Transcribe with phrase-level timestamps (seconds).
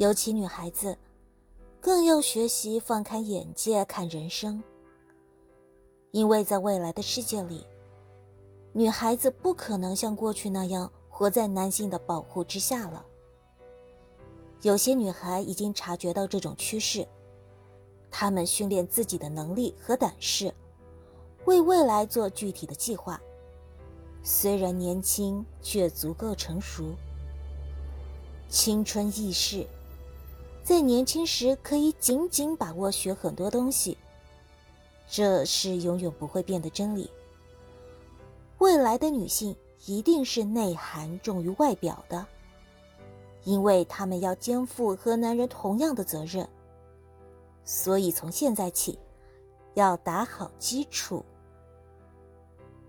[0.00, 0.96] 尤其女孩子，
[1.78, 4.62] 更要学习放开眼界看人生。
[6.10, 7.66] 因为在未来的世界里，
[8.72, 13.04] 女孩子不可能像过去那样活在男性的保护之下了。
[14.62, 17.06] 有些女孩已经察觉到这种趋势，
[18.10, 20.50] 她们训练自己的能力和胆识，
[21.44, 23.20] 为未来做具体的计划。
[24.22, 26.94] 虽然年轻，却足够成熟。
[28.48, 29.66] 青春易逝，
[30.70, 33.98] 在年轻时可以紧紧把握学很多东西，
[35.08, 37.10] 这是永远不会变的真理。
[38.58, 39.56] 未来的女性
[39.86, 42.24] 一定是内涵重于外表的，
[43.42, 46.48] 因为她们要肩负和男人同样的责任。
[47.64, 48.96] 所以从现在起，
[49.74, 51.24] 要打好基础。